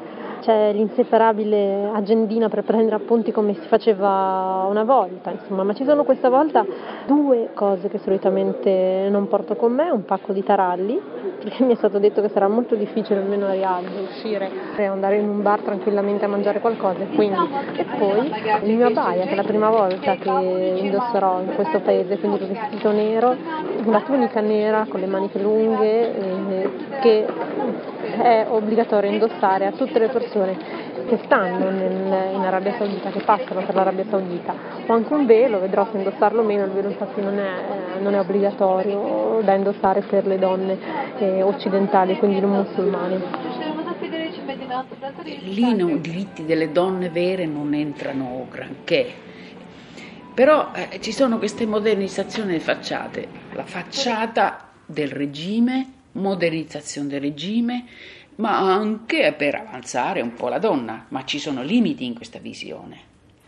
c'è 0.40 0.72
l'inseparabile 0.72 1.90
agendina 1.92 2.48
per 2.48 2.64
prendere 2.64 2.96
appunti 2.96 3.32
come 3.32 3.54
si 3.54 3.66
faceva 3.66 4.66
una 4.68 4.84
volta, 4.84 5.30
insomma, 5.30 5.62
ma 5.62 5.72
ci 5.74 5.84
sono 5.84 6.04
questa 6.04 6.28
volta 6.28 6.64
due 7.06 7.50
cose 7.54 7.88
che 7.88 7.98
solitamente 7.98 9.08
non 9.10 9.28
porto 9.28 9.54
con 9.56 9.72
me, 9.72 9.90
un 9.90 10.04
pacco 10.04 10.32
di 10.32 10.42
taralli, 10.42 11.00
perché 11.40 11.64
mi 11.64 11.72
è 11.72 11.76
stato 11.76 11.98
detto 11.98 12.20
che 12.20 12.28
sarà 12.28 12.48
molto 12.48 12.74
difficile 12.74 13.20
almeno 13.20 13.46
a 13.46 13.52
Riyadh 13.52 13.84
uscire 14.08 14.50
e 14.76 14.84
andare 14.84 15.16
in 15.16 15.28
un 15.28 15.42
bar 15.42 15.60
tranquillamente 15.60 16.24
a 16.24 16.28
mangiare 16.28 16.60
qualcosa, 16.60 17.04
quindi. 17.14 17.38
E 17.76 17.84
poi 17.98 18.32
il 18.64 18.76
mio 18.76 18.86
abaya 18.86 19.24
che 19.24 19.30
è 19.30 19.34
la 19.34 19.42
prima 19.42 19.70
volta 19.70 20.16
che 20.16 20.30
indosserò 20.30 21.40
in 21.40 21.54
questo 21.54 21.80
paese, 21.80 22.18
quindi 22.18 22.42
il 22.42 22.48
vestito 22.48 22.90
nero, 22.90 23.36
una 23.84 24.00
tunica 24.00 24.40
nera 24.40 24.86
con 24.88 25.00
le 25.00 25.06
maniche 25.06 25.40
lunghe 25.40 26.14
eh, 26.14 26.70
che 27.00 27.26
è 28.20 28.46
obbligatorio 28.48 29.10
indossare 29.10 29.66
a 29.66 29.72
tutte 29.72 29.98
le 29.98 30.08
persone 30.08 30.80
che 31.06 31.18
stanno 31.24 31.70
nel, 31.70 32.34
in 32.34 32.42
Arabia 32.44 32.76
Saudita, 32.76 33.10
che 33.10 33.20
passano 33.20 33.62
per 33.64 33.74
l'Arabia 33.74 34.04
Saudita, 34.08 34.54
o 34.86 34.92
anche 34.92 35.12
un 35.12 35.26
velo, 35.26 35.58
vedrò 35.58 35.86
se 35.90 35.96
indossarlo 35.96 36.40
o 36.40 36.44
meno, 36.44 36.64
il 36.64 36.70
velo 36.70 36.88
infatti 36.88 37.20
non 37.20 37.36
è, 37.38 38.00
non 38.00 38.14
è 38.14 38.20
obbligatorio 38.20 39.40
da 39.42 39.54
indossare 39.54 40.02
per 40.02 40.26
le 40.26 40.38
donne 40.38 40.78
eh, 41.18 41.42
occidentali, 41.42 42.16
quindi 42.16 42.40
non 42.40 42.50
musulmane. 42.50 43.20
Lì 45.42 45.68
i 45.68 46.00
diritti 46.00 46.44
delle 46.44 46.70
donne 46.70 47.08
vere 47.08 47.46
non 47.46 47.74
entrano 47.74 48.46
granché. 48.48 49.28
Però 50.40 50.72
eh, 50.72 50.98
ci 51.02 51.12
sono 51.12 51.36
queste 51.36 51.66
modernizzazioni 51.66 52.58
facciate, 52.60 53.28
la 53.52 53.64
facciata 53.64 54.70
del 54.86 55.10
regime 55.10 55.86
modernizzazione 56.12 57.08
del 57.08 57.20
regime, 57.20 57.84
ma 58.36 58.56
anche 58.56 59.34
per 59.36 59.56
avanzare 59.56 60.22
un 60.22 60.32
po' 60.32 60.48
la 60.48 60.58
donna, 60.58 61.04
ma 61.08 61.26
ci 61.26 61.38
sono 61.38 61.62
limiti 61.62 62.06
in 62.06 62.14
questa 62.14 62.38
visione. 62.38 63.00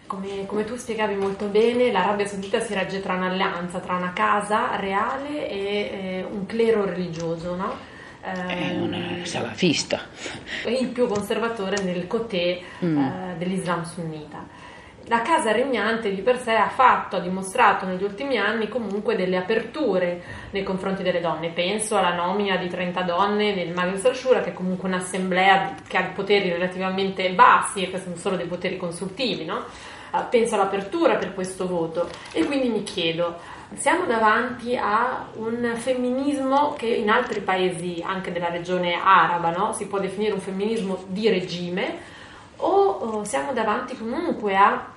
Come, 0.06 0.44
come, 0.44 0.64
tu 0.64 0.76
spiegavi 0.76 1.14
molto 1.14 1.46
bene, 1.46 1.90
l'Arabia 1.90 2.26
Saudita 2.26 2.60
si 2.60 2.74
regge 2.74 3.00
tra 3.00 3.14
un'alleanza 3.14 3.78
tra 3.78 3.96
una 3.96 4.12
casa 4.12 4.76
reale 4.76 5.48
e 5.48 5.56
eh, 5.58 6.26
un 6.30 6.44
clero 6.44 6.84
religioso, 6.84 7.56
no? 7.56 7.74
È 8.20 8.76
una 8.78 9.24
salafista. 9.24 9.98
Il 10.66 10.88
più 10.88 11.06
conservatore 11.06 11.82
nel 11.82 12.06
cotè 12.06 12.60
mm. 12.84 12.98
eh, 12.98 13.34
dell'Islam 13.38 13.82
sunnita. 13.82 14.70
La 15.06 15.20
casa 15.20 15.50
regnante 15.50 16.14
di 16.14 16.20
per 16.22 16.38
sé 16.38 16.52
ha 16.52 16.68
fatto, 16.68 17.16
ha 17.16 17.20
dimostrato 17.20 17.86
negli 17.86 18.04
ultimi 18.04 18.38
anni 18.38 18.68
comunque 18.68 19.16
delle 19.16 19.36
aperture 19.36 20.22
nei 20.50 20.62
confronti 20.62 21.02
delle 21.02 21.20
donne. 21.20 21.50
Penso 21.50 21.96
alla 21.96 22.14
nomina 22.14 22.56
di 22.56 22.68
30 22.68 23.02
donne 23.02 23.54
nel 23.54 23.72
Majlis 23.72 24.04
al-Shura, 24.04 24.40
che 24.40 24.50
è 24.50 24.54
comunque 24.54 24.88
un'assemblea 24.88 25.74
che 25.86 25.96
ha 25.96 26.04
poteri 26.14 26.50
relativamente 26.50 27.28
bassi, 27.30 27.82
e 27.82 27.90
questi 27.90 28.08
sono 28.08 28.20
solo 28.20 28.36
dei 28.36 28.46
poteri 28.46 28.76
consultivi, 28.76 29.44
no? 29.44 29.64
Ah, 30.14 30.24
penso 30.24 30.54
all'apertura 30.56 31.16
per 31.16 31.32
questo 31.32 31.66
voto 31.66 32.06
e 32.32 32.44
quindi 32.44 32.68
mi 32.68 32.82
chiedo, 32.82 33.38
siamo 33.72 34.04
davanti 34.04 34.76
a 34.76 35.26
un 35.36 35.72
femminismo 35.74 36.74
che 36.74 36.86
in 36.86 37.08
altri 37.08 37.40
paesi, 37.40 38.02
anche 38.04 38.30
della 38.30 38.50
regione 38.50 38.92
araba, 39.02 39.50
no? 39.50 39.72
si 39.72 39.86
può 39.86 39.98
definire 39.98 40.34
un 40.34 40.40
femminismo 40.40 41.04
di 41.06 41.30
regime, 41.30 41.96
o 42.64 43.24
siamo 43.24 43.52
davanti 43.52 43.96
comunque 43.96 44.56
a 44.56 44.92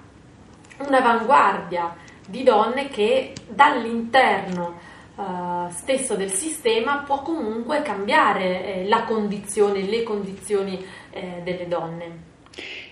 un'avanguardia 0.78 1.96
di 2.28 2.44
donne 2.44 2.88
che 2.90 3.34
dall'interno 3.48 4.80
uh, 5.16 5.70
stesso 5.70 6.16
del 6.16 6.32
sistema 6.32 7.04
può 7.06 7.22
comunque 7.22 7.82
cambiare 7.82 8.66
eh, 8.66 8.88
la 8.88 9.04
condizione, 9.04 9.82
le 9.82 10.04
condizioni 10.04 10.84
eh, 11.12 11.42
delle 11.44 11.68
donne. 11.68 12.34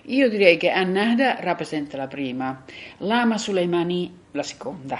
Io 0.07 0.29
direi 0.29 0.57
che 0.57 0.69
Annada 0.69 1.37
rappresenta 1.39 1.95
la 1.95 2.07
prima, 2.07 2.63
Lama 2.97 3.37
Suleimani 3.37 4.19
la 4.31 4.43
seconda. 4.43 4.99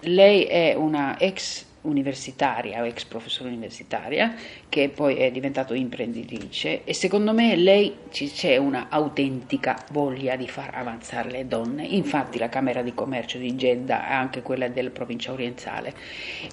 Lei 0.00 0.44
è 0.44 0.74
una 0.74 1.18
ex 1.18 1.64
universitaria 1.84 2.82
o 2.82 2.86
ex 2.86 3.04
professore 3.04 3.48
universitaria 3.50 4.34
che 4.68 4.88
poi 4.88 5.16
è 5.16 5.30
diventato 5.30 5.74
imprenditrice 5.74 6.84
e 6.84 6.94
secondo 6.94 7.32
me 7.32 7.56
lei 7.56 7.96
c'è 8.10 8.56
una 8.56 8.86
autentica 8.88 9.84
voglia 9.90 10.36
di 10.36 10.48
far 10.48 10.74
avanzare 10.74 11.30
le 11.30 11.46
donne. 11.46 11.84
Infatti 11.84 12.38
la 12.38 12.48
Camera 12.48 12.82
di 12.82 12.94
Commercio 12.94 13.38
di 13.38 13.54
Jeddah 13.54 14.08
e 14.08 14.12
anche 14.12 14.42
quella 14.42 14.68
della 14.68 14.90
provincia 14.90 15.32
orientale. 15.32 15.94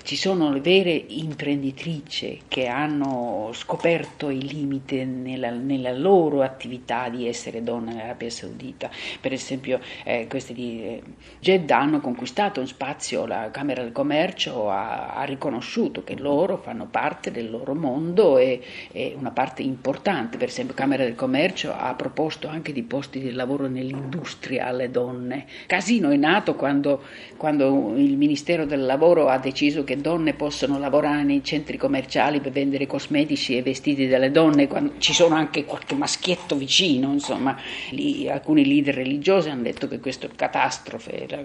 Ci 0.03 0.15
sono 0.15 0.51
le 0.51 0.59
vere 0.59 0.91
imprenditrici 0.91 2.41
che 2.47 2.67
hanno 2.67 3.49
scoperto 3.53 4.29
i 4.29 4.47
limiti 4.47 5.03
nella, 5.05 5.49
nella 5.51 5.91
loro 5.91 6.41
attività 6.41 7.09
di 7.09 7.27
essere 7.27 7.63
donne 7.63 7.93
nell'Arabia 7.93 8.29
Saudita. 8.29 8.89
Per 9.19 9.33
esempio 9.33 9.79
eh, 10.03 10.27
queste 10.27 10.53
di 10.53 11.01
eh, 11.39 11.63
hanno 11.69 12.01
conquistato 12.01 12.59
un 12.59 12.67
spazio 12.67 13.25
la 13.25 13.49
Camera 13.51 13.83
di 13.83 13.91
Commercio 13.91 14.69
ha 14.69 15.20
ha 15.21 15.25
riconosciuto 15.25 16.03
che 16.03 16.17
loro 16.17 16.57
fanno 16.57 16.87
parte 16.89 17.29
del 17.31 17.49
loro 17.49 17.75
mondo 17.75 18.37
e, 18.37 18.61
e 18.91 19.13
una 19.17 19.29
parte 19.29 19.61
importante, 19.61 20.37
per 20.37 20.47
esempio 20.47 20.73
Camera 20.73 21.03
del 21.03 21.15
Commercio 21.15 21.71
ha 21.71 21.93
proposto 21.93 22.47
anche 22.47 22.73
di 22.73 22.81
posti 22.81 23.19
di 23.19 23.31
lavoro 23.31 23.67
nell'industria 23.67 24.65
alle 24.65 24.89
donne. 24.89 25.45
Casino 25.67 26.09
è 26.09 26.15
nato 26.15 26.55
quando, 26.55 27.03
quando 27.37 27.93
il 27.95 28.17
Ministero 28.17 28.65
del 28.65 28.85
Lavoro 28.85 29.27
ha 29.27 29.37
deciso 29.37 29.83
che 29.83 29.97
donne 29.97 30.33
possono 30.33 30.79
lavorare 30.79 31.23
nei 31.23 31.43
centri 31.43 31.77
commerciali 31.77 32.39
per 32.39 32.51
vendere 32.51 32.87
cosmetici 32.87 33.55
e 33.55 33.61
vestiti 33.61 34.07
delle 34.07 34.31
donne, 34.31 34.67
quando 34.67 34.93
ci 34.97 35.13
sono 35.13 35.35
anche 35.35 35.65
qualche 35.65 35.93
maschietto 35.93 36.55
vicino, 36.55 37.11
insomma, 37.11 37.55
lì, 37.91 38.27
alcuni 38.27 38.65
leader 38.65 38.95
religiosi 38.95 39.49
hanno 39.49 39.63
detto 39.63 39.87
che 39.87 39.99
questo 39.99 40.25
è 40.25 40.29
catastrofe, 40.35 41.27
la, 41.29 41.41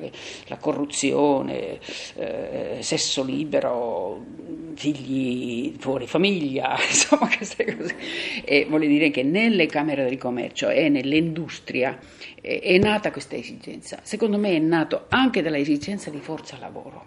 la 0.47 0.57
corruzione, 0.57 1.79
eh, 2.15 2.79
sesso 2.81 3.23
libero 3.23 3.66
però 3.67 4.17
figli 4.75 5.75
fuori 5.79 6.07
famiglia, 6.07 6.77
insomma 6.87 7.29
queste 7.35 7.77
cose. 7.77 7.97
E 8.45 8.67
vuole 8.69 8.87
dire 8.87 9.11
che 9.11 9.25
nelle 9.25 9.67
camere 9.67 10.05
del 10.05 10.19
commercio 10.19 10.69
e 10.69 10.89
nell'industria 10.89 11.99
è 12.41 12.79
nata 12.79 13.11
questa 13.11 13.35
esigenza. 13.35 13.99
Secondo 14.03 14.39
me 14.39 14.55
è 14.55 14.59
nato 14.61 15.07
anche 15.09 15.43
dalla 15.43 15.59
esigenza 15.59 16.11
di 16.11 16.21
forza 16.21 16.57
lavoro, 16.61 17.07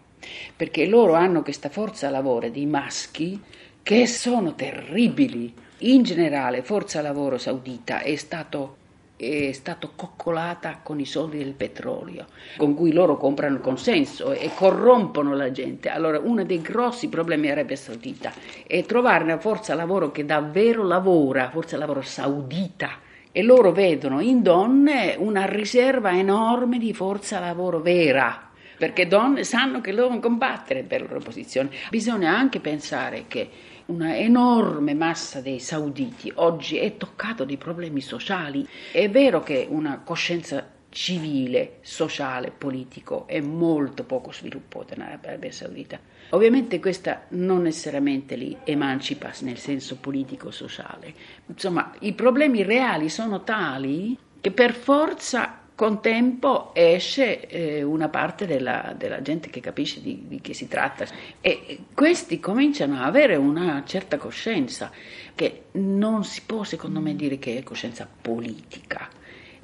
perché 0.54 0.86
loro 0.86 1.14
hanno 1.14 1.44
questa 1.44 1.70
forza 1.70 2.10
lavoro 2.10 2.50
di 2.50 2.66
maschi 2.66 3.42
che 3.82 4.06
sono 4.06 4.56
terribili. 4.56 5.54
In 5.84 6.04
generale, 6.04 6.62
forza 6.62 7.02
lavoro 7.02 7.38
saudita 7.38 8.02
è 8.02 8.18
stato 8.18 8.79
è 9.20 9.52
stata 9.52 9.90
coccolata 9.94 10.80
con 10.82 10.98
i 11.02 11.06
soldi 11.06 11.40
del 11.40 11.52
petrolio, 11.52 12.28
con 12.56 12.74
cui 12.74 12.94
loro 12.94 13.18
comprano 13.18 13.56
il 13.56 13.62
consenso 13.62 14.32
e 14.32 14.50
corrompono 14.56 15.36
la 15.36 15.52
gente. 15.52 15.90
Allora, 15.90 16.20
uno 16.20 16.46
dei 16.46 16.62
grossi 16.62 17.10
problemi 17.10 17.50
Arabia 17.50 17.76
Saudita 17.76 18.32
è 18.66 18.86
trovare 18.86 19.26
una 19.26 19.38
forza 19.38 19.76
lavoro 19.76 20.12
che 20.12 20.26
davvero 20.26 20.84
lavora, 20.84 21.50
forza 21.50 21.76
lavoro 21.76 22.02
saudita. 22.02 23.08
E 23.32 23.44
loro 23.44 23.74
vedono 23.74 24.22
in 24.22 24.42
donne 24.42 25.16
una 25.18 25.46
riserva 25.46 26.18
enorme 26.18 26.80
di 26.80 26.94
forza 26.94 27.40
lavoro 27.40 27.82
vera, 27.82 28.50
perché 28.78 29.06
donne 29.06 29.44
sanno 29.44 29.82
che 29.82 29.94
devono 29.94 30.20
combattere 30.20 30.84
per 30.84 31.02
la 31.02 31.08
loro 31.10 31.20
posizione. 31.20 31.70
Bisogna 31.90 32.36
anche 32.36 32.60
pensare 32.60 33.26
che 33.28 33.50
una 33.90 34.16
enorme 34.16 34.94
massa 34.94 35.42
dei 35.42 35.60
sauditi 35.60 36.32
oggi 36.36 36.78
è 36.78 36.98
toccato 36.98 37.44
di 37.44 37.58
problemi 37.58 38.02
sociali. 38.02 38.68
È 38.92 39.10
vero 39.10 39.42
che 39.42 39.68
una 39.70 40.00
coscienza 40.04 40.78
civile, 40.90 41.78
sociale, 41.82 42.52
politico 42.52 43.28
è 43.28 43.40
molto 43.42 44.04
poco 44.04 44.32
sviluppata 44.32 44.96
nell'Arabia 44.96 45.52
Saudita. 45.52 46.00
Ovviamente 46.30 46.80
questa 46.80 47.26
non 47.30 47.64
necessariamente 47.64 48.36
li 48.36 48.56
emancipa 48.64 49.32
nel 49.42 49.58
senso 49.58 49.98
politico-sociale. 49.98 51.14
Insomma, 51.48 51.94
i 52.00 52.14
problemi 52.14 52.64
reali 52.64 53.10
sono 53.10 53.44
tali 53.44 54.18
che 54.42 54.52
per 54.52 54.74
forza 54.74 55.59
con 55.80 56.02
tempo 56.02 56.72
esce 56.74 57.48
eh, 57.48 57.84
una 57.84 58.10
parte 58.10 58.46
della, 58.46 58.94
della, 58.98 59.22
gente 59.22 59.50
che 59.50 59.62
capisce 59.62 60.02
di, 60.02 60.26
di, 60.28 60.42
che 60.42 60.54
si 60.54 60.68
tratta 60.68 61.06
e 61.40 61.86
questi 61.94 62.42
cominciano 62.42 62.98
a 62.98 63.06
avere 63.06 63.38
una 63.38 63.82
certa 63.86 64.18
coscienza 64.18 64.92
che 65.34 65.68
non 65.72 66.26
si 66.26 66.42
può 66.46 66.66
secondo 66.66 67.00
me 67.00 67.16
dire 67.16 67.40
che 67.40 67.58
è 67.58 67.64
coscienza 67.64 68.06
politica, 68.22 69.08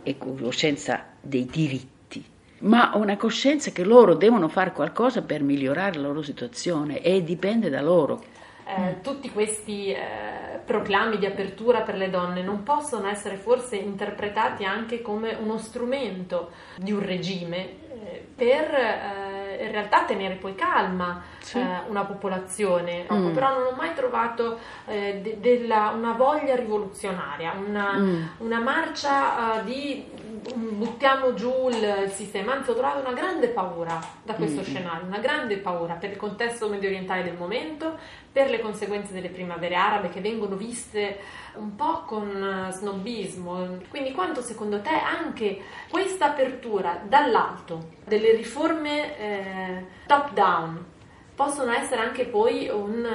è 0.03 0.15
coscienza 0.17 1.03
dei 1.19 1.47
diritti, 1.51 2.23
ma 2.59 2.93
una 2.95 3.17
coscienza 3.17 3.71
che 3.71 3.83
loro 3.83 4.15
devono 4.15 4.47
fare 4.47 4.71
qualcosa 4.71 5.21
per 5.21 5.43
migliorare 5.43 5.99
la 5.99 6.07
loro 6.07 6.21
situazione 6.21 7.01
e 7.01 7.25
dipende 7.25 7.69
da 7.69 7.81
loro. 7.81 8.23
Eh, 8.67 9.01
tutti 9.01 9.29
questi 9.29 9.91
eh, 9.91 10.59
proclami 10.65 11.19
di 11.19 11.27
apertura 11.27 11.81
per 11.81 11.95
le 11.95 12.09
donne 12.09 12.41
non 12.41 12.63
possono 12.63 13.07
essere 13.07 13.35
forse 13.35 13.75
interpretati 13.75 14.65
anche 14.65 15.03
come 15.03 15.37
uno 15.39 15.59
strumento 15.59 16.49
di 16.75 16.91
un 16.91 17.05
regime 17.05 17.57
eh, 18.03 18.25
per 18.35 18.73
eh, 18.73 19.65
in 19.65 19.71
realtà 19.71 20.05
tenere 20.05 20.33
poi 20.33 20.55
calma 20.55 21.21
sì. 21.37 21.59
Eh, 21.59 21.63
una 21.89 22.05
popolazione, 22.05 23.05
mm. 23.11 23.33
però 23.35 23.53
non 23.53 23.67
ho 23.67 23.75
mai 23.75 23.93
trovato 23.93 24.57
de- 24.85 25.37
della, 25.39 25.93
una 25.95 26.13
voglia 26.13 26.55
rivoluzionaria, 26.55 27.53
una, 27.53 27.93
mm. 27.93 28.23
una 28.39 28.59
marcia 28.59 29.61
di 29.63 30.07
buttiamo 30.53 31.33
giù 31.33 31.69
il 31.69 32.11
sistema, 32.11 32.53
anzi 32.53 32.69
ho 32.69 32.73
trovato 32.73 32.99
una 32.99 33.13
grande 33.13 33.47
paura 33.47 33.99
da 34.23 34.33
questo 34.33 34.61
mm-hmm. 34.61 34.69
scenario, 34.69 35.07
una 35.07 35.19
grande 35.19 35.57
paura 35.57 35.95
per 35.95 36.11
il 36.11 36.17
contesto 36.17 36.69
medio 36.69 36.87
orientale 36.89 37.23
del 37.23 37.35
momento, 37.35 37.97
per 38.31 38.49
le 38.49 38.59
conseguenze 38.59 39.13
delle 39.13 39.29
primavere 39.29 39.75
arabe 39.75 40.09
che 40.09 40.21
vengono 40.21 40.55
viste 40.55 41.19
un 41.55 41.75
po' 41.75 42.03
con 42.03 42.67
snobismo. 42.71 43.77
Quindi 43.89 44.11
quanto 44.11 44.41
secondo 44.41 44.81
te 44.81 44.89
anche 44.89 45.61
questa 45.89 46.25
apertura 46.25 47.01
dall'alto 47.07 47.93
delle 48.05 48.35
riforme 48.35 49.17
eh, 49.17 49.85
top 50.05 50.33
down 50.33 50.93
possono 51.35 51.73
essere 51.73 52.01
anche 52.01 52.25
poi 52.25 52.69
un, 52.69 53.05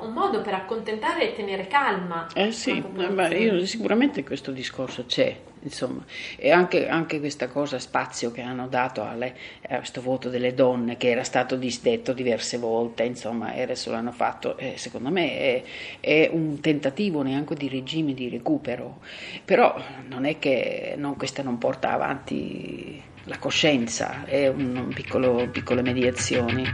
un, 0.00 0.12
modo 0.12 0.40
per 0.40 0.54
accontentare 0.54 1.30
e 1.30 1.34
tenere 1.34 1.66
calma. 1.66 2.28
Eh 2.32 2.52
sì, 2.52 2.82
ma 2.94 3.28
io, 3.28 3.64
sicuramente 3.66 4.22
questo 4.22 4.52
discorso 4.52 5.04
c'è, 5.06 5.36
insomma, 5.60 6.04
e 6.36 6.50
anche, 6.52 6.88
anche, 6.88 7.18
questa 7.18 7.48
cosa 7.48 7.80
spazio 7.80 8.30
che 8.30 8.40
hanno 8.40 8.68
dato 8.68 9.02
alle, 9.02 9.34
a 9.68 9.78
questo 9.78 10.00
voto 10.00 10.28
delle 10.28 10.54
donne, 10.54 10.96
che 10.96 11.10
era 11.10 11.24
stato 11.24 11.56
disdetto 11.56 12.12
diverse 12.12 12.56
volte, 12.56 13.02
insomma, 13.02 13.52
e 13.52 13.62
adesso 13.62 13.90
l'hanno 13.90 14.12
fatto, 14.12 14.56
eh, 14.56 14.74
secondo 14.76 15.10
me 15.10 15.38
è, 15.38 15.62
è, 15.98 16.30
un 16.32 16.60
tentativo 16.60 17.22
neanche 17.22 17.56
di 17.56 17.68
regime 17.68 18.14
di 18.14 18.28
recupero, 18.28 19.00
però 19.44 19.74
non 20.08 20.24
è 20.24 20.38
che 20.38 20.94
non, 20.96 21.16
questa 21.16 21.42
non 21.42 21.58
porta 21.58 21.90
avanti 21.90 23.02
la 23.24 23.38
coscienza, 23.38 24.24
è 24.24 24.46
un, 24.46 24.76
un 24.76 24.92
piccolo, 24.94 25.48
piccole 25.50 25.82
mediazioni. 25.82 26.64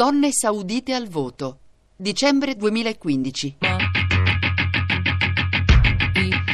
Donne 0.00 0.32
saudite 0.32 0.94
al 0.94 1.08
voto. 1.08 1.58
Dicembre 1.94 2.56
2015. 2.56 3.58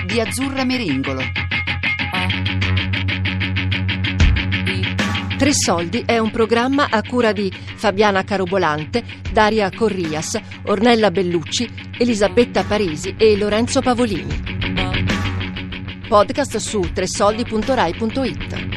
Di 0.05 0.21
Azzurra 0.21 0.65
Meringolo. 0.65 1.21
Tre 5.39 5.53
Soldi 5.53 6.03
è 6.05 6.19
un 6.19 6.33
programma 6.33 6.89
a 6.91 7.01
cura 7.03 7.31
di 7.31 7.49
Fabiana 7.77 8.25
Carobolante, 8.25 9.05
Daria 9.31 9.71
Corrias, 9.71 10.37
Ornella 10.65 11.13
Bellucci, 11.13 11.71
Elisabetta 11.99 12.65
Parisi 12.65 13.15
e 13.17 13.37
Lorenzo 13.37 13.81
Pavolini. 13.81 14.43
Podcast 16.09 16.57
su 16.57 16.81
tresoldi.rai.it. 16.93 18.76